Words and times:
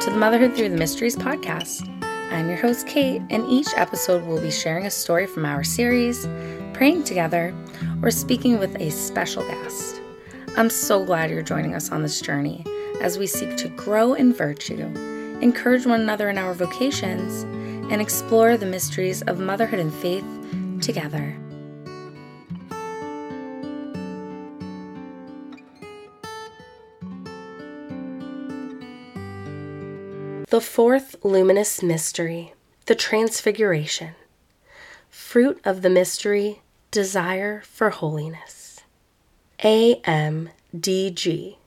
to 0.00 0.10
the 0.10 0.16
Motherhood 0.16 0.54
Through 0.54 0.68
the 0.68 0.76
Mysteries 0.76 1.16
podcast. 1.16 1.82
I'm 2.30 2.46
your 2.46 2.56
host, 2.56 2.86
Kate, 2.86 3.20
and 3.30 3.44
each 3.48 3.66
episode 3.74 4.24
will 4.24 4.40
be 4.40 4.50
sharing 4.50 4.86
a 4.86 4.90
story 4.90 5.26
from 5.26 5.44
our 5.44 5.64
series, 5.64 6.24
praying 6.72 7.02
together, 7.02 7.52
or 8.00 8.12
speaking 8.12 8.60
with 8.60 8.80
a 8.80 8.90
special 8.90 9.42
guest. 9.48 10.00
I'm 10.56 10.70
so 10.70 11.04
glad 11.04 11.30
you're 11.30 11.42
joining 11.42 11.74
us 11.74 11.90
on 11.90 12.02
this 12.02 12.20
journey 12.20 12.64
as 13.00 13.18
we 13.18 13.26
seek 13.26 13.56
to 13.56 13.68
grow 13.70 14.14
in 14.14 14.32
virtue, 14.32 14.84
encourage 15.40 15.84
one 15.84 16.00
another 16.00 16.30
in 16.30 16.38
our 16.38 16.54
vocations, 16.54 17.42
and 17.90 18.00
explore 18.00 18.56
the 18.56 18.66
mysteries 18.66 19.22
of 19.22 19.40
motherhood 19.40 19.80
and 19.80 19.92
faith 19.92 20.24
together. 20.80 21.36
The 30.50 30.62
fourth 30.62 31.14
luminous 31.22 31.82
mystery, 31.82 32.54
the 32.86 32.94
Transfiguration. 32.94 34.14
Fruit 35.10 35.60
of 35.62 35.82
the 35.82 35.90
mystery, 35.90 36.62
desire 36.90 37.60
for 37.66 37.90
holiness. 37.90 38.80
AMDG 39.62 41.58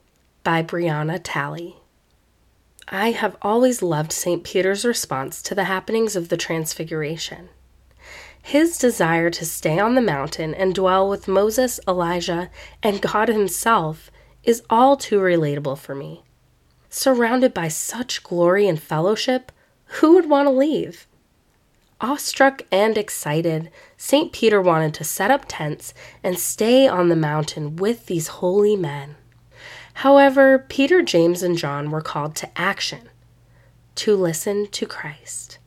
by 0.44 0.64
Brianna 0.64 1.22
Talley. 1.24 1.76
I 2.88 3.12
have 3.12 3.38
always 3.44 3.84
loved 3.84 4.12
St. 4.12 4.44
Peter's 4.44 4.84
response 4.84 5.44
to 5.44 5.54
the 5.54 5.66
happenings 5.66 6.16
of 6.16 6.30
the 6.30 6.38
Transfiguration. 6.38 7.50
His 8.42 8.80
desire 8.80 9.30
to 9.30 9.46
stay 9.46 9.78
on 9.78 9.94
the 9.94 10.02
mountain 10.02 10.56
and 10.56 10.74
dwell 10.74 11.08
with 11.08 11.28
Moses, 11.28 11.80
Elijah, 11.88 12.50
and 12.82 13.00
God 13.00 13.28
Himself 13.28 14.10
is 14.44 14.64
all 14.72 14.98
too 14.98 15.20
relatable 15.20 15.78
for 15.78 15.94
me. 15.94 16.24
Surrounded 16.94 17.54
by 17.54 17.70
such 17.70 18.22
glory 18.22 18.68
and 18.68 18.78
fellowship, 18.78 19.54
who 19.86 20.14
would 20.14 20.30
want 20.30 20.46
to 20.46 20.52
leave? 20.52 21.08
Awestruck 22.02 22.64
and 22.70 22.98
excited, 22.98 23.72
St. 23.96 24.34
Peter 24.34 24.62
wanted 24.62 24.94
to 24.96 25.06
set 25.06 25.32
up 25.32 25.46
tents 25.48 25.94
and 26.22 26.38
stay 26.38 26.90
on 26.90 27.08
the 27.08 27.16
mountain 27.16 27.78
with 27.78 28.08
these 28.08 28.28
holy 28.28 28.76
men. 28.76 29.16
However, 29.94 30.66
Peter, 30.68 31.02
James, 31.02 31.42
and 31.42 31.58
John 31.58 31.92
were 31.92 32.02
called 32.02 32.36
to 32.36 32.50
action, 32.60 33.10
to 33.96 34.18
listen 34.18 34.68
to 34.68 34.86
Christ. 34.86 35.60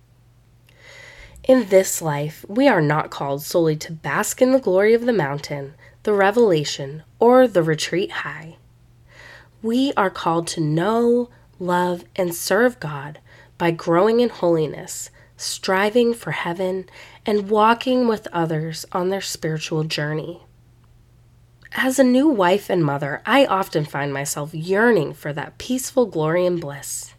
In 1.42 1.68
this 1.70 2.02
life, 2.02 2.44
we 2.48 2.68
are 2.68 2.82
not 2.82 3.10
called 3.10 3.40
solely 3.40 3.76
to 3.76 3.92
bask 3.92 4.42
in 4.42 4.52
the 4.52 4.60
glory 4.60 4.92
of 4.92 5.06
the 5.06 5.12
mountain, 5.14 5.72
the 6.02 6.12
revelation, 6.12 7.02
or 7.18 7.48
the 7.48 7.62
retreat 7.62 8.10
high 8.10 8.58
we 9.64 9.94
are 9.96 10.10
called 10.10 10.46
to 10.46 10.60
know, 10.60 11.30
love, 11.58 12.04
and 12.14 12.34
serve 12.34 12.78
God 12.80 13.18
by 13.56 13.70
growing 13.70 14.20
in 14.20 14.28
holiness, 14.28 15.08
striving 15.38 16.12
for 16.12 16.32
heaven, 16.32 16.84
and 17.24 17.48
walking 17.48 18.06
with 18.06 18.28
others 18.30 18.84
on 18.92 19.08
their 19.08 19.22
spiritual 19.22 19.82
journey. 19.82 20.42
As 21.72 21.98
a 21.98 22.04
new 22.04 22.28
wife 22.28 22.68
and 22.68 22.84
mother, 22.84 23.22
I 23.24 23.46
often 23.46 23.86
find 23.86 24.12
myself 24.12 24.54
yearning 24.54 25.14
for 25.14 25.32
that 25.32 25.56
peaceful 25.56 26.04
glory 26.04 26.44
and 26.44 26.60
bliss. 26.60 27.14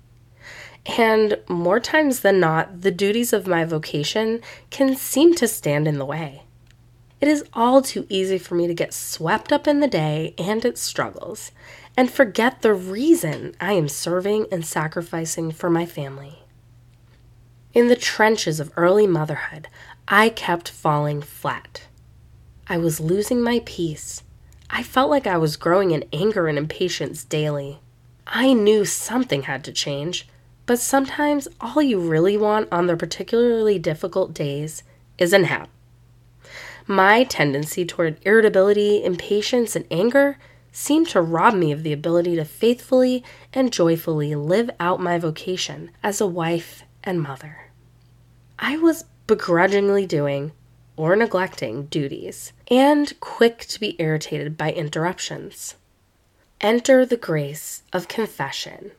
And 0.86 1.40
more 1.50 1.80
times 1.80 2.20
than 2.20 2.40
not, 2.40 2.82
the 2.82 2.92
duties 2.92 3.34
of 3.34 3.48
my 3.48 3.66
vocation 3.66 4.40
can 4.70 4.96
seem 4.96 5.34
to 5.36 5.48
stand 5.48 5.88
in 5.88 5.98
the 5.98 6.06
way. 6.06 6.44
It 7.20 7.28
is 7.28 7.46
all 7.54 7.82
too 7.82 8.06
easy 8.08 8.38
for 8.38 8.54
me 8.54 8.68
to 8.68 8.74
get 8.76 8.94
swept 8.94 9.52
up 9.52 9.68
in 9.68 9.80
the 9.80 9.88
day 9.88 10.36
and 10.38 10.64
its 10.64 10.80
struggles 10.80 11.52
and 11.98 12.12
forget 12.12 12.62
the 12.62 12.74
reason 12.74 13.56
I 13.60 13.74
am 13.74 13.88
serving 13.88 14.48
and 14.52 14.66
sacrificing 14.66 15.52
for 15.52 15.70
my 15.70 15.86
family. 15.86 16.40
In 17.74 17.88
the 17.88 17.96
trenches 17.96 18.60
of 18.60 18.72
early 18.76 19.08
motherhood, 19.08 19.68
I 20.08 20.30
kept 20.30 20.70
falling 20.70 21.22
flat. 21.22 21.88
I 22.68 22.78
was 22.78 23.00
losing 23.00 23.42
my 23.42 23.62
peace. 23.66 24.24
I 24.70 24.84
felt 24.84 25.10
like 25.10 25.28
I 25.28 25.38
was 25.38 25.58
growing 25.58 25.92
in 25.92 26.06
anger 26.12 26.48
and 26.48 26.58
impatience 26.58 27.24
daily. 27.24 27.80
I 28.28 28.54
knew 28.54 28.86
something 28.86 29.44
had 29.44 29.64
to 29.66 29.72
change, 29.72 30.28
but 30.66 30.80
sometimes 30.80 31.48
all 31.62 31.82
you 31.82 32.00
really 32.00 32.38
want 32.38 32.70
on 32.72 32.88
the 32.88 32.98
particularly 32.98 33.78
difficult 33.78 34.34
days 34.34 34.84
is 35.18 35.32
a 35.32 35.40
nap. 35.40 35.70
My 36.88 37.24
tendency 37.24 37.86
toward 37.86 38.20
irritability, 38.26 39.04
impatience, 39.04 39.76
and 39.76 39.86
anger 39.92 40.38
seemed 40.76 41.08
to 41.08 41.22
rob 41.22 41.54
me 41.54 41.72
of 41.72 41.84
the 41.84 41.94
ability 41.94 42.36
to 42.36 42.44
faithfully 42.44 43.24
and 43.54 43.72
joyfully 43.72 44.36
live 44.36 44.70
out 44.78 45.00
my 45.00 45.18
vocation 45.18 45.90
as 46.04 46.20
a 46.20 46.28
wife 46.28 46.84
and 47.02 47.22
mother. 47.22 47.72
I 48.60 48.78
was 48.78 49.06
begrudgingly 49.26 50.06
doing 50.06 50.52
or 50.98 51.16
neglecting 51.16 51.86
duties 51.86 52.52
and 52.70 53.18
quick 53.22 53.60
to 53.68 53.80
be 53.80 53.96
irritated 54.00 54.58
by 54.58 54.74
interruptions. 54.74 55.76
Enter 56.60 57.06
the 57.06 57.18
grace 57.18 57.84
of 57.94 58.10
confession. 58.10 58.92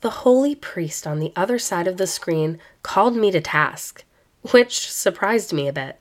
The 0.00 0.10
holy 0.10 0.56
priest 0.56 1.06
on 1.06 1.20
the 1.20 1.32
other 1.36 1.58
side 1.58 1.86
of 1.86 1.98
the 1.98 2.06
screen 2.08 2.58
called 2.82 3.16
me 3.16 3.30
to 3.30 3.40
task, 3.40 4.04
which 4.50 4.90
surprised 4.90 5.52
me 5.52 5.68
a 5.68 5.72
bit. 5.72 6.00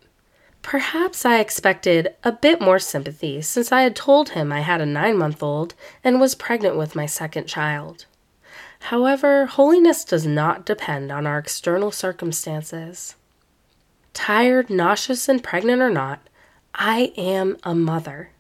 Perhaps 0.66 1.26
I 1.26 1.42
expected 1.42 2.16
a 2.24 2.32
bit 2.32 2.60
more 2.60 2.80
sympathy 2.80 3.40
since 3.44 3.72
I 3.72 3.82
had 3.82 3.96
told 3.96 4.30
him 4.30 4.52
I 4.52 4.62
had 4.62 4.82
a 4.82 4.86
nine 4.88 5.16
month 5.16 5.44
old 5.44 5.76
and 6.04 6.20
was 6.20 6.34
pregnant 6.34 6.76
with 6.76 6.96
my 6.96 7.06
second 7.06 7.46
child. 7.46 8.08
However, 8.80 9.46
holiness 9.46 10.04
does 10.04 10.26
not 10.26 10.66
depend 10.66 11.12
on 11.12 11.28
our 11.28 11.38
external 11.38 11.92
circumstances. 11.92 13.14
Tired, 14.16 14.72
nauseous, 14.72 15.30
and 15.30 15.44
pregnant 15.44 15.84
or 15.84 15.92
not, 15.92 16.28
I 16.74 17.14
am 17.16 17.58
a 17.62 17.76
mother, 17.76 18.32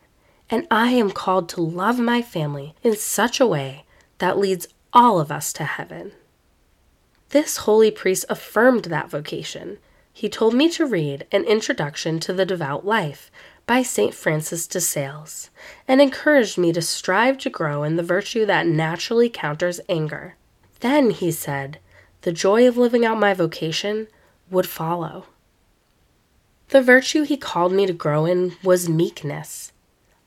and 0.49 0.65
I 0.71 0.93
am 0.93 1.11
called 1.11 1.47
to 1.49 1.61
love 1.61 1.99
my 1.99 2.23
family 2.23 2.73
in 2.81 2.95
such 2.95 3.39
a 3.39 3.45
way 3.45 3.85
that 4.17 4.39
leads 4.39 4.67
all 4.93 5.19
of 5.19 5.31
us 5.31 5.53
to 5.53 5.63
heaven. 5.63 6.11
This 7.29 7.57
holy 7.57 7.91
priest 7.91 8.25
affirmed 8.29 8.85
that 8.85 9.11
vocation 9.11 9.77
he 10.15 10.29
told 10.29 10.53
me 10.53 10.69
to 10.69 10.85
read 10.85 11.27
An 11.33 11.43
Introduction 11.43 12.21
to 12.21 12.31
the 12.31 12.45
Devout 12.45 12.85
Life 12.85 13.29
by 13.67 13.83
St. 13.83 14.13
Francis 14.13 14.65
de 14.65 14.79
Sales 14.79 15.49
and 15.89 16.01
encouraged 16.01 16.57
me 16.57 16.71
to 16.71 16.81
strive 16.81 17.37
to 17.39 17.49
grow 17.49 17.83
in 17.83 17.97
the 17.97 18.01
virtue 18.01 18.45
that 18.45 18.65
naturally 18.65 19.29
counters 19.29 19.81
anger. 19.89 20.37
Then, 20.79 21.09
he 21.09 21.31
said, 21.31 21.79
the 22.21 22.31
joy 22.31 22.65
of 22.65 22.77
living 22.77 23.05
out 23.05 23.19
my 23.19 23.33
vocation 23.33 24.07
would 24.49 24.67
follow. 24.69 25.25
The 26.69 26.81
virtue 26.81 27.23
he 27.23 27.35
called 27.35 27.73
me 27.73 27.85
to 27.85 27.91
grow 27.91 28.25
in 28.25 28.55
was 28.63 28.87
meekness. 28.87 29.73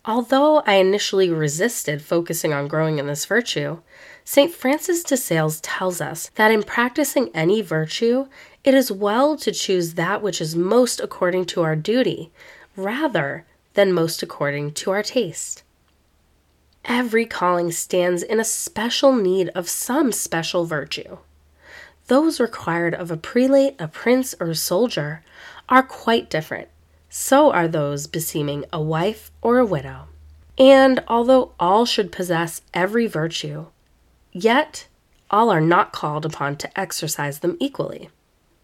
Although 0.05 0.61
I 0.67 0.75
initially 0.75 1.31
resisted 1.31 2.02
focusing 2.02 2.52
on 2.52 2.69
growing 2.69 2.99
in 2.99 3.06
this 3.06 3.25
virtue, 3.25 3.81
St. 4.23 4.52
Francis 4.52 5.02
de 5.02 5.17
Sales 5.17 5.61
tells 5.62 6.02
us 6.02 6.31
that 6.34 6.50
in 6.50 6.62
practicing 6.62 7.31
any 7.34 7.62
virtue, 7.62 8.26
it 8.69 8.75
is 8.75 8.93
well 8.93 9.35
to 9.35 9.50
choose 9.50 9.94
that 9.94 10.20
which 10.20 10.43
is 10.43 10.55
most 10.55 11.00
according 11.00 11.47
to 11.47 11.62
our 11.62 11.75
duty, 11.75 12.31
rather 12.76 13.47
than 13.73 13.94
most 13.94 14.23
according 14.23 14.70
to 14.70 14.91
our 14.91 15.03
taste. 15.03 15.62
Every 16.85 17.25
calling 17.25 17.73
stands 17.73 18.23
in 18.23 18.38
a 18.38 18.44
special 18.44 19.17
need 19.17 19.49
of 19.55 19.70
some 19.70 20.12
special 20.12 20.67
virtue. 20.67 21.17
Those 22.09 22.41
required 22.41 22.94
of 22.94 23.11
a 23.11 23.17
prelate, 23.17 23.75
a 23.79 23.88
prince, 23.88 24.35
or 24.38 24.50
a 24.50 24.55
soldier 24.55 25.23
are 25.70 25.82
quite 25.82 26.29
different. 26.29 26.69
So 27.09 27.50
are 27.50 27.69
those 27.69 28.06
beseeming 28.06 28.67
a 28.70 28.82
wife 28.82 29.31
or 29.41 29.56
a 29.56 29.65
widow. 29.65 30.09
And 30.59 31.03
although 31.09 31.53
all 31.59 31.87
should 31.87 32.12
possess 32.12 32.61
every 32.75 33.06
virtue, 33.06 33.69
yet 34.31 34.88
all 35.31 35.49
are 35.49 35.62
not 35.62 35.93
called 35.93 36.26
upon 36.26 36.56
to 36.56 36.79
exercise 36.79 37.38
them 37.38 37.56
equally 37.61 38.11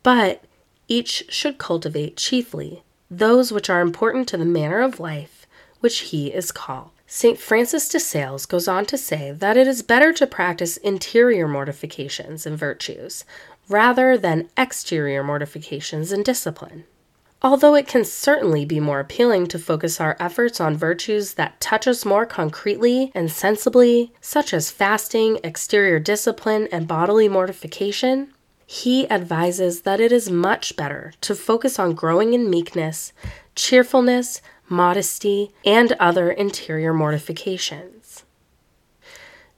but 0.05 0.45
each 0.87 1.25
should 1.29 1.59
cultivate 1.59 2.17
chiefly 2.17 2.85
those 3.11 3.51
which 3.51 3.69
are 3.69 3.81
important 3.81 4.29
to 4.29 4.37
the 4.37 4.45
manner 4.45 4.81
of 4.81 5.01
life 5.01 5.47
which 5.81 5.99
he 6.01 6.33
is 6.33 6.51
called. 6.53 6.91
St. 7.07 7.39
Francis 7.39 7.89
de 7.91 8.01
Sales 8.01 8.47
goes 8.47 8.67
on 8.67 8.87
to 8.87 8.97
say 8.97 9.33
that 9.33 9.57
it 9.57 9.67
is 9.67 9.83
better 9.83 10.13
to 10.15 10.27
practice 10.27 10.79
interior 10.79 11.47
mortifications 11.47 12.47
and 12.47 12.57
virtues 12.57 13.25
rather 13.69 14.17
than 14.17 14.49
exterior 14.57 15.23
mortifications 15.23 16.11
and 16.11 16.25
discipline. 16.25 16.85
Although 17.43 17.75
it 17.75 17.87
can 17.87 18.07
certainly 18.07 18.65
be 18.65 18.81
more 18.81 19.01
appealing 19.01 19.47
to 19.49 19.59
focus 19.59 20.01
our 20.01 20.17
efforts 20.19 20.59
on 20.59 20.75
virtues 20.77 21.35
that 21.35 21.61
touch 21.61 21.87
us 21.87 22.07
more 22.07 22.25
concretely 22.25 23.13
and 23.15 23.31
sensibly, 23.31 24.15
such 24.23 24.55
as 24.55 24.71
fasting, 24.71 25.39
exterior 25.45 25.99
discipline, 25.99 26.69
and 26.73 26.89
bodily 26.89 27.29
mortification, 27.29 28.33
he 28.67 29.09
advises 29.11 29.83
that 29.83 30.01
it 30.01 30.13
is 30.13 30.31
much 30.31 30.77
better 30.77 31.13
to 31.21 31.35
focus 31.35 31.79
on 31.79 31.95
growing 31.95 32.35
in 32.35 32.51
meekness, 32.51 33.13
cheerfulness, 33.55 34.41
modesty, 34.69 35.53
and 35.65 35.93
other 35.93 36.31
interior 36.31 36.93
mortifications. 36.93 38.25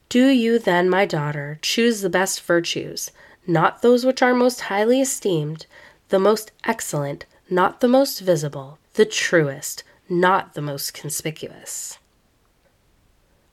Do 0.09 0.29
you 0.29 0.59
then, 0.59 0.89
my 0.89 1.05
daughter, 1.07 1.59
choose 1.63 2.01
the 2.01 2.11
best 2.11 2.43
virtues, 2.43 3.11
not 3.47 3.83
those 3.83 4.05
which 4.05 4.23
are 4.23 4.35
most 4.35 4.63
highly 4.63 5.01
esteemed, 5.01 5.67
the 6.09 6.19
most 6.19 6.53
excellent, 6.65 7.27
not 7.51 7.81
the 7.81 7.89
most 7.89 8.21
visible, 8.21 8.79
the 8.95 9.05
truest, 9.05 9.83
not 10.09 10.55
the 10.55 10.63
most 10.63 10.95
conspicuous. 10.95 11.99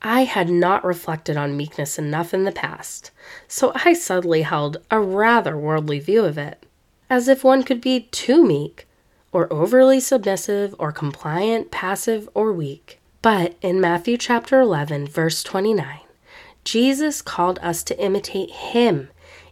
I 0.03 0.25
had 0.25 0.49
not 0.49 0.83
reflected 0.83 1.37
on 1.37 1.55
meekness 1.55 1.97
enough 1.97 2.33
in 2.33 2.43
the 2.43 2.51
past, 2.51 3.11
so 3.47 3.71
I 3.73 3.93
suddenly 3.93 4.41
held 4.41 4.77
a 4.91 4.99
rather 4.99 5.57
worldly 5.57 5.99
view 5.99 6.25
of 6.25 6.37
it, 6.37 6.65
as 7.09 7.29
if 7.29 7.43
one 7.43 7.63
could 7.63 7.79
be 7.79 8.01
too 8.11 8.45
meek, 8.45 8.85
or 9.31 9.51
overly 9.51 10.01
submissive, 10.01 10.75
or 10.77 10.91
compliant, 10.91 11.71
passive, 11.71 12.27
or 12.33 12.51
weak. 12.51 12.99
But 13.21 13.55
in 13.61 13.79
Matthew 13.79 14.17
chapter 14.17 14.59
11, 14.59 15.07
verse 15.07 15.41
29, 15.41 16.01
Jesus 16.65 17.21
called 17.21 17.57
us 17.61 17.81
to 17.85 17.97
imitate 17.97 18.51
him 18.51 19.07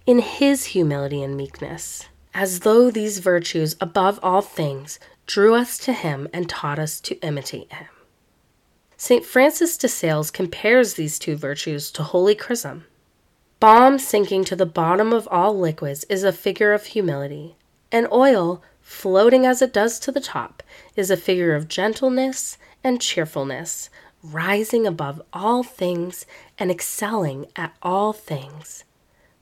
in 0.06 0.20
his 0.20 0.66
humility 0.66 1.24
and 1.24 1.38
meekness, 1.38 2.10
as 2.34 2.60
though 2.60 2.92
these 2.92 3.20
virtues 3.20 3.78
above 3.80 4.20
all 4.22 4.42
things 4.42 5.00
drew 5.26 5.56
us 5.56 5.78
to 5.78 5.94
him 5.94 6.28
and 6.34 6.50
taught 6.50 6.78
us 6.78 7.00
to 7.00 7.16
imitate 7.22 7.72
him. 7.72 7.88
St. 9.04 9.26
Francis 9.26 9.78
de 9.78 9.88
Sales 9.88 10.30
compares 10.30 10.94
these 10.94 11.18
two 11.18 11.36
virtues 11.36 11.90
to 11.90 12.04
holy 12.04 12.36
chrism. 12.36 12.86
Balm 13.60 13.98
sinking 13.98 14.44
to 14.44 14.56
the 14.56 14.68
bottom 14.68 15.12
of 15.12 15.28
all 15.32 15.58
liquids 15.58 16.04
is 16.04 16.24
a 16.24 16.32
figure 16.32 16.72
of 16.72 16.86
humility, 16.86 17.56
and 17.92 18.08
oil, 18.12 18.62
floating 18.80 19.44
as 19.44 19.60
it 19.60 19.74
does 19.74 20.00
to 20.02 20.12
the 20.12 20.20
top, 20.20 20.62
is 20.96 21.10
a 21.10 21.18
figure 21.18 21.56
of 21.56 21.68
gentleness 21.68 22.60
and 22.84 23.02
cheerfulness, 23.02 23.90
rising 24.22 24.86
above 24.86 25.20
all 25.34 25.64
things 25.64 26.28
and 26.60 26.70
excelling 26.70 27.48
at 27.56 27.76
all 27.82 28.14
things. 28.14 28.84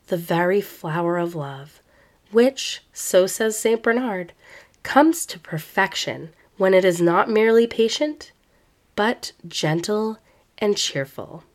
The 0.07 0.15
very 0.15 0.61
flower 0.61 1.17
of 1.17 1.35
love, 1.35 1.81
which, 2.31 2.81
so 2.93 3.27
says 3.27 3.59
St. 3.59 3.83
Bernard, 3.83 4.31
comes 4.83 5.25
to 5.25 5.37
perfection 5.37 6.29
when 6.55 6.73
it 6.73 6.85
is 6.85 7.01
not 7.01 7.29
merely 7.29 7.67
patient 7.67 8.31
but 8.99 9.31
gentle 9.47 10.17
and 10.57 10.75
cheerful. 10.75 11.45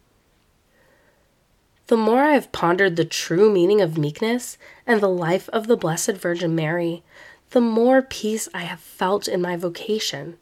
The 1.89 1.97
more 1.99 2.23
I 2.23 2.33
have 2.33 2.53
pondered 2.53 2.97
the 2.97 3.05
true 3.05 3.53
meaning 3.53 3.83
of 3.83 3.99
meekness 3.99 4.57
and 4.87 4.99
the 4.99 5.11
life 5.11 5.51
of 5.51 5.67
the 5.67 5.77
Blessed 5.77 6.13
Virgin 6.13 6.55
Mary, 6.55 7.03
the 7.51 7.61
more 7.61 8.01
peace 8.01 8.49
I 8.55 8.61
have 8.61 8.81
felt 8.81 9.29
in 9.29 9.43
my 9.43 9.57
vocation. 9.57 10.39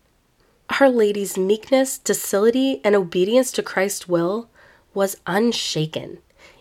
Our 0.78 0.88
Lady's 0.88 1.36
meekness, 1.36 1.98
docility, 1.98 2.80
and 2.84 2.94
obedience 2.94 3.50
to 3.52 3.64
Christ's 3.64 4.06
will 4.06 4.48
was 4.94 5.20
unshaken, 5.26 6.18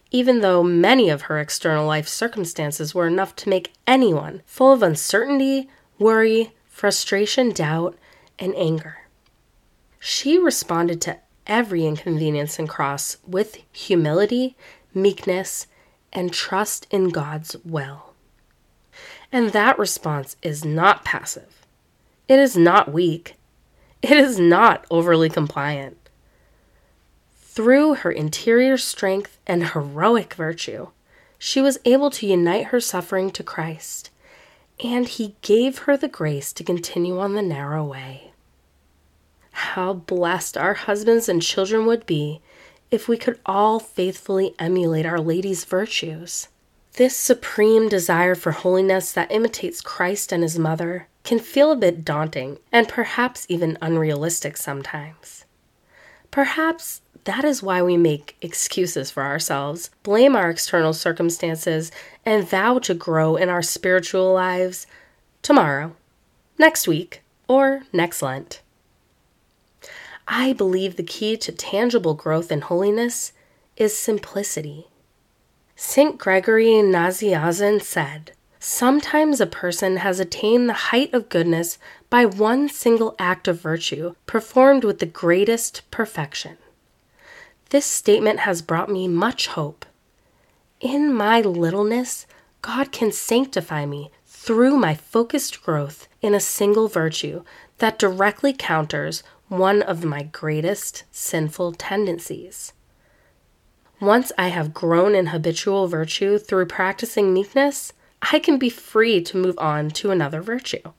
even 0.09 0.41
though 0.41 0.63
many 0.63 1.11
of 1.11 1.21
her 1.29 1.39
external 1.39 1.85
life 1.85 2.07
circumstances 2.07 2.95
were 2.95 3.05
enough 3.05 3.35
to 3.35 3.49
make 3.49 3.73
anyone 3.85 4.41
full 4.47 4.73
of 4.73 4.81
uncertainty, 4.81 5.69
worry, 5.99 6.55
frustration, 6.65 7.51
doubt, 7.51 7.95
and 8.39 8.55
anger. 8.55 9.01
She 10.03 10.39
responded 10.39 10.99
to 11.01 11.19
every 11.45 11.85
inconvenience 11.85 12.57
and 12.57 12.67
cross 12.67 13.17
with 13.23 13.59
humility, 13.71 14.57
meekness, 14.95 15.67
and 16.11 16.33
trust 16.33 16.87
in 16.89 17.09
God's 17.09 17.55
will. 17.63 18.15
And 19.31 19.51
that 19.51 19.77
response 19.77 20.37
is 20.41 20.65
not 20.65 21.05
passive. 21.05 21.67
It 22.27 22.39
is 22.39 22.57
not 22.57 22.91
weak. 22.91 23.35
It 24.01 24.17
is 24.17 24.39
not 24.39 24.87
overly 24.89 25.29
compliant. 25.29 26.09
Through 27.35 27.93
her 27.95 28.11
interior 28.11 28.77
strength 28.77 29.37
and 29.45 29.67
heroic 29.67 30.33
virtue, 30.33 30.87
she 31.37 31.61
was 31.61 31.77
able 31.85 32.09
to 32.09 32.25
unite 32.25 32.67
her 32.67 32.79
suffering 32.79 33.29
to 33.29 33.43
Christ, 33.43 34.09
and 34.83 35.07
He 35.07 35.35
gave 35.43 35.79
her 35.79 35.95
the 35.95 36.07
grace 36.07 36.51
to 36.53 36.63
continue 36.63 37.19
on 37.19 37.35
the 37.35 37.43
narrow 37.43 37.85
way. 37.85 38.30
How 39.51 39.93
blessed 39.93 40.57
our 40.57 40.73
husbands 40.73 41.29
and 41.29 41.41
children 41.41 41.85
would 41.85 42.05
be 42.05 42.41
if 42.89 43.07
we 43.07 43.17
could 43.17 43.39
all 43.45 43.79
faithfully 43.79 44.53
emulate 44.59 45.05
Our 45.05 45.19
Lady's 45.19 45.63
virtues. 45.63 46.49
This 46.93 47.15
supreme 47.15 47.87
desire 47.87 48.35
for 48.35 48.51
holiness 48.51 49.13
that 49.13 49.31
imitates 49.31 49.79
Christ 49.79 50.33
and 50.33 50.43
His 50.43 50.59
Mother 50.59 51.07
can 51.23 51.39
feel 51.39 51.71
a 51.71 51.77
bit 51.77 52.03
daunting 52.03 52.59
and 52.71 52.87
perhaps 52.87 53.45
even 53.47 53.77
unrealistic 53.81 54.57
sometimes. 54.57 55.45
Perhaps 56.31 57.01
that 57.23 57.45
is 57.45 57.61
why 57.61 57.81
we 57.81 57.97
make 57.97 58.35
excuses 58.41 59.11
for 59.11 59.23
ourselves, 59.23 59.91
blame 60.03 60.35
our 60.35 60.49
external 60.49 60.91
circumstances, 60.93 61.91
and 62.25 62.47
vow 62.47 62.79
to 62.79 62.93
grow 62.93 63.35
in 63.35 63.47
our 63.47 63.61
spiritual 63.61 64.33
lives 64.33 64.87
tomorrow, 65.41 65.95
next 66.57 66.87
week, 66.87 67.21
or 67.47 67.83
next 67.93 68.21
Lent. 68.21 68.61
I 70.33 70.53
believe 70.53 70.95
the 70.95 71.03
key 71.03 71.35
to 71.35 71.51
tangible 71.51 72.13
growth 72.13 72.53
in 72.53 72.61
holiness 72.61 73.33
is 73.75 73.97
simplicity. 73.97 74.87
St. 75.75 76.17
Gregory 76.17 76.67
Nazianzen 76.67 77.81
said, 77.81 78.31
Sometimes 78.57 79.41
a 79.41 79.45
person 79.45 79.97
has 79.97 80.21
attained 80.21 80.69
the 80.69 80.87
height 80.87 81.13
of 81.13 81.27
goodness 81.27 81.77
by 82.09 82.23
one 82.25 82.69
single 82.69 83.13
act 83.19 83.49
of 83.49 83.59
virtue 83.59 84.15
performed 84.25 84.85
with 84.85 84.99
the 84.99 85.05
greatest 85.05 85.81
perfection. 85.91 86.57
This 87.71 87.85
statement 87.85 88.39
has 88.39 88.61
brought 88.61 88.89
me 88.89 89.09
much 89.09 89.47
hope. 89.47 89.85
In 90.79 91.13
my 91.13 91.41
littleness, 91.41 92.25
God 92.61 92.93
can 92.93 93.11
sanctify 93.11 93.85
me 93.85 94.11
through 94.25 94.77
my 94.77 94.95
focused 94.95 95.61
growth 95.61 96.07
in 96.21 96.33
a 96.33 96.39
single 96.39 96.87
virtue 96.87 97.43
that 97.79 97.99
directly 97.99 98.53
counters 98.53 99.23
one 99.51 99.81
of 99.81 100.05
my 100.05 100.23
greatest 100.23 101.03
sinful 101.11 101.73
tendencies. 101.73 102.71
Once 103.99 104.31
I 104.37 104.47
have 104.47 104.73
grown 104.73 105.13
in 105.13 105.27
habitual 105.27 105.89
virtue 105.89 106.37
through 106.37 106.67
practicing 106.67 107.33
meekness, 107.33 107.91
I 108.31 108.39
can 108.39 108.57
be 108.57 108.69
free 108.69 109.21
to 109.23 109.35
move 109.35 109.59
on 109.59 109.89
to 109.89 110.09
another 110.09 110.41
virtue. 110.41 110.93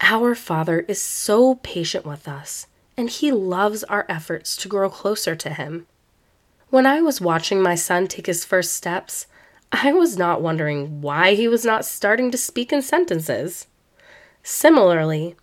Our 0.00 0.34
Father 0.34 0.80
is 0.88 1.02
so 1.02 1.56
patient 1.56 2.06
with 2.06 2.26
us, 2.26 2.66
and 2.96 3.10
He 3.10 3.30
loves 3.30 3.84
our 3.84 4.06
efforts 4.08 4.56
to 4.56 4.68
grow 4.68 4.88
closer 4.88 5.36
to 5.36 5.50
Him. 5.50 5.86
When 6.70 6.86
I 6.86 7.02
was 7.02 7.20
watching 7.20 7.60
my 7.60 7.74
son 7.74 8.06
take 8.06 8.24
his 8.24 8.46
first 8.46 8.72
steps, 8.72 9.26
I 9.70 9.92
was 9.92 10.16
not 10.16 10.40
wondering 10.40 11.02
why 11.02 11.34
he 11.34 11.46
was 11.46 11.66
not 11.66 11.84
starting 11.84 12.30
to 12.30 12.38
speak 12.38 12.72
in 12.72 12.80
sentences. 12.80 13.66
Similarly, 14.42 15.36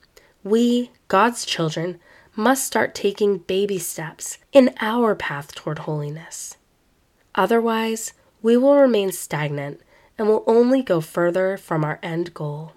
we, 0.43 0.89
God's 1.07 1.45
children, 1.45 1.99
must 2.39 2.63
start 2.63 2.95
taking 2.95 3.37
baby 3.37 3.77
steps 3.77 4.37
in 4.53 4.73
our 4.79 5.13
path 5.13 5.53
toward 5.53 5.79
holiness. 5.79 6.55
Otherwise, 7.35 8.13
we 8.41 8.55
will 8.55 8.77
remain 8.77 9.11
stagnant 9.11 9.81
and 10.17 10.25
will 10.25 10.45
only 10.47 10.81
go 10.81 11.01
further 11.01 11.57
from 11.57 11.83
our 11.83 11.99
end 12.01 12.33
goal 12.33 12.71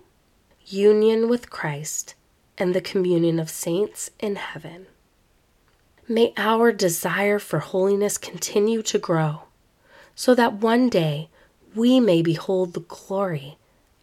union 0.66 1.28
with 1.28 1.50
Christ 1.50 2.14
and 2.58 2.74
the 2.74 2.80
communion 2.80 3.38
of 3.38 3.50
saints 3.50 4.10
in 4.18 4.36
heaven. 4.36 4.86
May 6.08 6.32
our 6.36 6.72
desire 6.72 7.38
for 7.38 7.60
holiness 7.60 8.18
continue 8.18 8.82
to 8.82 8.98
grow 8.98 9.42
so 10.14 10.34
that 10.34 10.54
one 10.54 10.88
day 10.88 11.28
we 11.74 12.00
may 12.00 12.20
behold 12.20 12.74
the 12.74 12.80
glory 12.80 13.58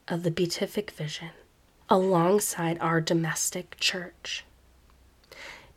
of 0.07 0.23
the 0.23 0.31
beatific 0.31 0.91
vision 0.91 1.31
alongside 1.89 2.77
our 2.79 3.01
domestic 3.01 3.75
church. 3.79 4.45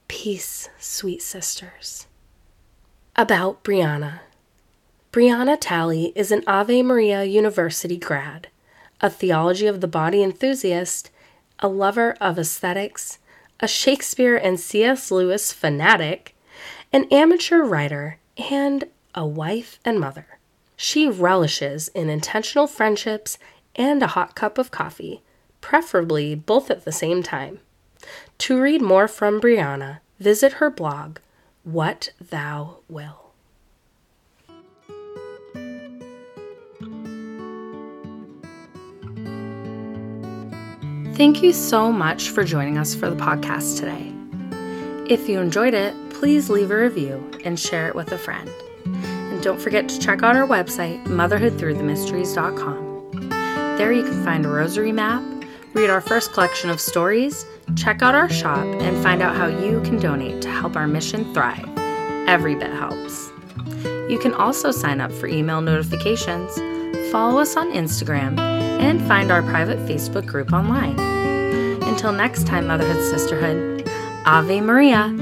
Peace, 0.09 0.69
sweet 0.79 1.23
sisters. 1.23 2.07
About 3.17 3.63
Brianna. 3.65 4.21
Brianna 5.13 5.57
Talley 5.61 6.13
is 6.15 6.31
an 6.33 6.43
Ave 6.47 6.83
Maria 6.83 7.25
University 7.25 7.97
grad, 7.97 8.49
a 9.01 9.11
theology 9.11 9.67
of 9.67 9.81
the 9.81 9.89
body 9.89 10.23
enthusiast, 10.23 11.11
a 11.59 11.69
lover 11.69 12.17
of 12.21 12.39
aesthetics, 12.39 13.19
a 13.61 13.69
Shakespeare 13.69 14.37
and 14.37 14.59
C.S. 14.59 15.11
Lewis 15.11 15.53
fanatic, 15.53 16.35
an 16.93 17.05
amateur 17.11 17.63
writer, 17.63 18.19
and 18.51 18.85
a 19.15 19.27
wife 19.27 19.79
and 19.85 20.01
mother. 20.01 20.39
She 20.77 21.09
relishes 21.09 21.89
in 21.89 22.09
intentional 22.09 22.67
friendships 22.67 23.39
and 23.77 24.03
a 24.03 24.09
hot 24.09 24.35
cup 24.35 24.59
of 24.59 24.71
coffee, 24.71 25.23
preferably 25.61 26.35
both 26.35 26.71
at 26.71 26.85
the 26.85 26.93
same 26.93 27.23
time. 27.23 27.61
To 28.39 28.61
read 28.61 28.83
more 28.83 29.09
from 29.09 29.41
Brianna, 29.41 30.01
visit 30.19 30.55
her 30.55 30.71
blog, 30.71 31.19
What 31.65 32.13
Thou 32.21 32.79
Will. 32.89 33.19
Thank 41.15 41.43
you 41.43 41.53
so 41.53 41.93
much 41.93 42.31
for 42.31 42.43
joining 42.43 42.79
us 42.79 42.95
for 42.95 43.11
the 43.11 43.17
podcast 43.17 43.79
today. 43.79 44.13
If 45.13 45.29
you 45.29 45.41
enjoyed 45.41 45.75
it, 45.75 45.95
please 46.11 46.49
leave 46.49 46.71
a 46.71 46.77
review 46.77 47.31
and 47.45 47.61
share 47.61 47.87
it 47.87 47.95
with 47.95 48.13
a 48.13 48.19
friend. 48.19 48.49
And 48.87 49.43
don't 49.43 49.61
forget 49.61 49.87
to 49.91 50.01
check 50.01 50.23
out 50.23 50.37
our 50.37 50.47
website, 50.47 51.05
motherhoodthroughthemysteries.com. 51.05 53.21
There 53.77 53.93
you 53.93 54.05
can 54.05 54.25
find 54.25 54.47
a 54.47 54.49
rosary 54.49 54.93
map, 54.93 55.23
read 55.75 55.91
our 55.91 56.01
first 56.01 56.33
collection 56.33 56.71
of 56.71 56.81
stories, 56.81 57.45
check 57.77 58.03
out 58.03 58.15
our 58.15 58.29
shop, 58.29 58.65
and 58.65 59.03
find 59.03 59.23
out 59.23 59.37
how 59.37 59.47
you 59.47 59.81
can 59.83 59.99
donate 59.99 60.43
to 60.43 60.51
help 60.51 60.77
our 60.77 60.87
mission 60.87 61.33
thrive. 61.35 61.69
Every 62.29 62.55
bit 62.55 62.71
helps. 62.71 63.31
You 64.09 64.19
can 64.21 64.35
also 64.35 64.71
sign 64.71 65.01
up 65.01 65.13
for 65.13 65.27
email 65.27 65.61
notifications, 65.61 66.55
follow 67.11 67.41
us 67.41 67.57
on 67.57 67.73
Instagram, 67.73 68.39
and 68.39 69.01
find 69.07 69.31
our 69.31 69.43
private 69.43 69.79
Facebook 69.81 70.27
group 70.27 70.53
online. 70.53 70.99
Until 71.83 72.13
next 72.13 72.47
time, 72.47 72.67
Motherhood 72.67 73.03
Sisterhood, 73.03 73.89
Ave 74.27 74.61
Maria. 74.61 75.22